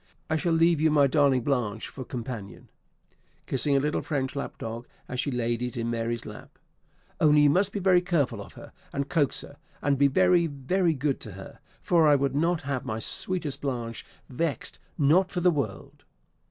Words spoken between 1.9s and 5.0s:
companion," kissing a little French lap dog